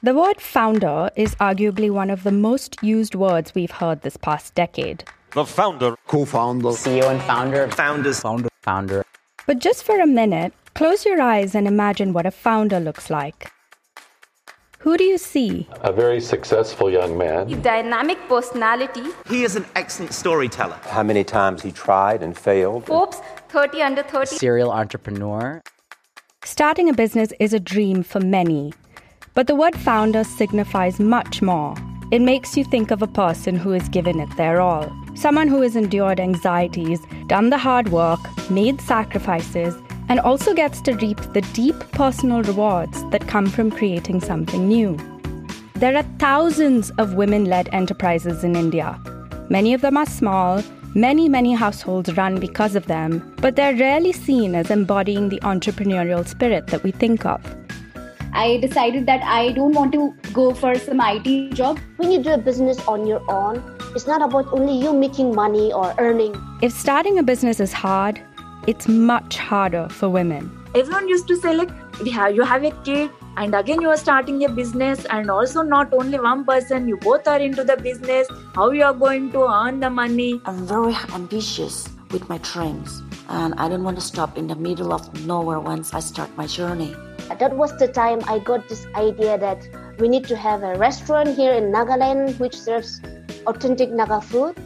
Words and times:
The 0.00 0.14
word 0.14 0.40
founder 0.40 1.10
is 1.16 1.34
arguably 1.40 1.90
one 1.90 2.08
of 2.08 2.22
the 2.22 2.30
most 2.30 2.80
used 2.84 3.16
words 3.16 3.52
we've 3.52 3.72
heard 3.72 4.02
this 4.02 4.16
past 4.16 4.54
decade. 4.54 5.02
The 5.32 5.44
founder, 5.44 5.96
co 6.06 6.24
founder, 6.24 6.68
CEO 6.68 7.10
and 7.10 7.20
founder, 7.22 7.68
founders, 7.72 8.20
founder, 8.20 8.48
founder. 8.62 9.04
But 9.48 9.58
just 9.58 9.82
for 9.82 9.98
a 9.98 10.06
minute, 10.06 10.52
close 10.74 11.04
your 11.04 11.20
eyes 11.20 11.56
and 11.56 11.66
imagine 11.66 12.12
what 12.12 12.26
a 12.26 12.30
founder 12.30 12.78
looks 12.78 13.10
like. 13.10 13.50
Who 14.78 14.96
do 14.96 15.02
you 15.02 15.18
see? 15.18 15.66
A 15.80 15.92
very 15.92 16.20
successful 16.20 16.88
young 16.88 17.18
man. 17.18 17.60
Dynamic 17.60 18.18
personality. 18.28 19.02
He 19.28 19.42
is 19.42 19.56
an 19.56 19.66
excellent 19.74 20.14
storyteller. 20.14 20.78
How 20.84 21.02
many 21.02 21.24
times 21.24 21.60
he 21.60 21.72
tried 21.72 22.22
and 22.22 22.38
failed. 22.38 22.86
Forbes 22.86 23.20
30 23.48 23.82
under 23.82 24.04
30. 24.04 24.36
Serial 24.36 24.70
entrepreneur. 24.70 25.60
Starting 26.44 26.88
a 26.88 26.92
business 26.94 27.32
is 27.40 27.52
a 27.52 27.58
dream 27.58 28.04
for 28.04 28.20
many. 28.20 28.72
But 29.38 29.46
the 29.46 29.54
word 29.54 29.78
founder 29.78 30.24
signifies 30.24 30.98
much 30.98 31.42
more. 31.42 31.76
It 32.10 32.20
makes 32.20 32.56
you 32.56 32.64
think 32.64 32.90
of 32.90 33.02
a 33.02 33.06
person 33.06 33.54
who 33.54 33.70
has 33.70 33.88
given 33.88 34.18
it 34.18 34.36
their 34.36 34.60
all. 34.60 34.90
Someone 35.14 35.46
who 35.46 35.60
has 35.62 35.76
endured 35.76 36.18
anxieties, 36.18 36.98
done 37.28 37.50
the 37.50 37.56
hard 37.56 37.90
work, 37.90 38.18
made 38.50 38.80
sacrifices, 38.80 39.76
and 40.08 40.18
also 40.18 40.54
gets 40.54 40.80
to 40.80 40.94
reap 40.94 41.20
the 41.34 41.42
deep 41.52 41.78
personal 41.92 42.42
rewards 42.42 43.08
that 43.10 43.28
come 43.28 43.46
from 43.46 43.70
creating 43.70 44.20
something 44.20 44.66
new. 44.66 44.96
There 45.74 45.96
are 45.96 46.16
thousands 46.18 46.90
of 46.98 47.14
women 47.14 47.44
led 47.44 47.68
enterprises 47.72 48.42
in 48.42 48.56
India. 48.56 49.00
Many 49.48 49.72
of 49.72 49.82
them 49.82 49.96
are 49.96 50.04
small, 50.04 50.64
many, 50.96 51.28
many 51.28 51.54
households 51.54 52.16
run 52.16 52.40
because 52.40 52.74
of 52.74 52.86
them, 52.86 53.36
but 53.36 53.54
they're 53.54 53.76
rarely 53.76 54.10
seen 54.10 54.56
as 54.56 54.72
embodying 54.72 55.28
the 55.28 55.38
entrepreneurial 55.42 56.26
spirit 56.26 56.66
that 56.66 56.82
we 56.82 56.90
think 56.90 57.24
of. 57.24 57.40
I 58.32 58.58
decided 58.58 59.06
that 59.06 59.22
I 59.22 59.52
don't 59.52 59.72
want 59.72 59.92
to 59.92 60.14
go 60.32 60.54
for 60.54 60.74
some 60.74 61.00
IT 61.00 61.54
job. 61.54 61.78
When 61.96 62.10
you 62.10 62.22
do 62.22 62.32
a 62.32 62.38
business 62.38 62.78
on 62.86 63.06
your 63.06 63.22
own, 63.30 63.62
it's 63.94 64.06
not 64.06 64.22
about 64.22 64.52
only 64.52 64.78
you 64.78 64.92
making 64.92 65.34
money 65.34 65.72
or 65.72 65.94
earning. 65.98 66.34
If 66.62 66.72
starting 66.72 67.18
a 67.18 67.22
business 67.22 67.60
is 67.60 67.72
hard, 67.72 68.20
it's 68.66 68.86
much 68.86 69.38
harder 69.38 69.88
for 69.88 70.08
women. 70.08 70.50
Everyone 70.74 71.08
used 71.08 71.26
to 71.28 71.36
say 71.36 71.54
like, 71.54 71.70
have, 72.12 72.34
you 72.34 72.42
have 72.42 72.62
a 72.64 72.70
kid 72.84 73.10
and 73.36 73.54
again 73.54 73.80
you 73.80 73.88
are 73.88 73.96
starting 73.96 74.44
a 74.44 74.48
business 74.48 75.04
and 75.06 75.30
also 75.30 75.62
not 75.62 75.92
only 75.92 76.20
one 76.20 76.44
person, 76.44 76.86
you 76.86 76.96
both 76.98 77.26
are 77.26 77.40
into 77.40 77.64
the 77.64 77.76
business, 77.76 78.28
how 78.54 78.70
you 78.70 78.84
are 78.84 78.92
going 78.92 79.32
to 79.32 79.44
earn 79.44 79.80
the 79.80 79.90
money. 79.90 80.40
I'm 80.44 80.66
very 80.66 80.94
ambitious 81.14 81.88
with 82.10 82.28
my 82.28 82.38
dreams 82.38 83.02
and 83.28 83.54
I 83.54 83.68
don't 83.68 83.84
want 83.84 83.96
to 83.96 84.02
stop 84.02 84.36
in 84.36 84.46
the 84.46 84.56
middle 84.56 84.92
of 84.92 85.26
nowhere 85.26 85.60
once 85.60 85.94
I 85.94 86.00
start 86.00 86.36
my 86.36 86.46
journey. 86.46 86.94
That 87.36 87.56
was 87.56 87.76
the 87.78 87.88
time 87.88 88.20
I 88.26 88.38
got 88.38 88.68
this 88.68 88.86
idea 88.94 89.38
that 89.38 89.68
we 89.98 90.08
need 90.08 90.24
to 90.28 90.36
have 90.36 90.62
a 90.62 90.76
restaurant 90.76 91.36
here 91.36 91.52
in 91.52 91.72
Nagaland 91.72 92.38
which 92.38 92.56
serves 92.56 93.00
authentic 93.46 93.90
Naga 93.90 94.20
food. 94.20 94.56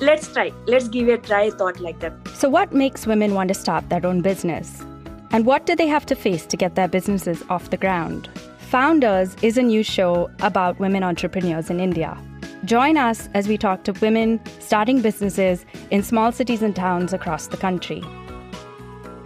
Let's 0.00 0.28
try. 0.28 0.52
Let's 0.66 0.88
give 0.88 1.08
it 1.08 1.24
a 1.24 1.28
try 1.28 1.50
thought 1.50 1.80
like 1.80 2.00
that. 2.00 2.12
So, 2.34 2.48
what 2.48 2.72
makes 2.72 3.06
women 3.06 3.34
want 3.34 3.48
to 3.48 3.54
start 3.54 3.88
their 3.88 4.04
own 4.06 4.22
business? 4.22 4.82
And 5.30 5.44
what 5.44 5.66
do 5.66 5.74
they 5.76 5.86
have 5.86 6.06
to 6.06 6.14
face 6.14 6.46
to 6.46 6.56
get 6.56 6.74
their 6.74 6.88
businesses 6.88 7.42
off 7.50 7.70
the 7.70 7.76
ground? 7.76 8.28
Founders 8.70 9.34
is 9.42 9.58
a 9.58 9.62
new 9.62 9.82
show 9.82 10.30
about 10.40 10.78
women 10.78 11.02
entrepreneurs 11.02 11.70
in 11.70 11.80
India. 11.80 12.16
Join 12.64 12.96
us 12.96 13.28
as 13.34 13.48
we 13.48 13.56
talk 13.56 13.84
to 13.84 13.92
women 13.94 14.40
starting 14.58 15.00
businesses 15.00 15.64
in 15.90 16.02
small 16.02 16.32
cities 16.32 16.62
and 16.62 16.74
towns 16.74 17.12
across 17.12 17.46
the 17.46 17.56
country. 17.56 18.02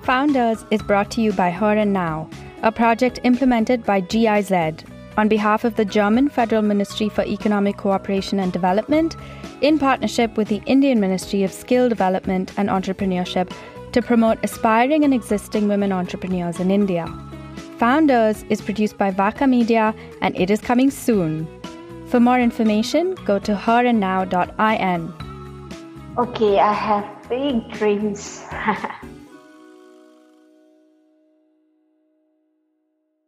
Founders 0.02 0.64
is 0.70 0.82
brought 0.82 1.10
to 1.12 1.20
you 1.20 1.32
by 1.32 1.50
Her 1.50 1.76
and 1.76 1.92
Now, 1.92 2.28
a 2.62 2.72
project 2.72 3.18
implemented 3.24 3.84
by 3.84 4.00
GIZ 4.00 4.84
on 5.16 5.28
behalf 5.28 5.64
of 5.64 5.76
the 5.76 5.84
German 5.84 6.28
Federal 6.28 6.62
Ministry 6.62 7.08
for 7.08 7.24
Economic 7.24 7.76
Cooperation 7.76 8.40
and 8.40 8.52
Development 8.52 9.16
in 9.60 9.78
partnership 9.78 10.36
with 10.36 10.48
the 10.48 10.62
Indian 10.66 11.00
Ministry 11.00 11.42
of 11.42 11.52
Skill 11.52 11.88
Development 11.88 12.52
and 12.56 12.68
Entrepreneurship 12.68 13.52
to 13.92 14.00
promote 14.00 14.38
aspiring 14.42 15.04
and 15.04 15.12
existing 15.12 15.68
women 15.68 15.92
entrepreneurs 15.92 16.60
in 16.60 16.70
India. 16.70 17.06
Founders 17.78 18.44
is 18.48 18.62
produced 18.62 18.96
by 18.96 19.10
Vaka 19.10 19.46
Media 19.46 19.94
and 20.20 20.36
it 20.38 20.50
is 20.50 20.60
coming 20.60 20.90
soon. 20.90 21.46
For 22.06 22.20
more 22.20 22.38
information, 22.38 23.14
go 23.26 23.38
to 23.40 23.54
herandnow.in. 23.54 25.12
Okay, 26.18 26.58
I 26.58 26.72
have 26.72 27.28
big 27.28 27.70
dreams. 27.72 28.42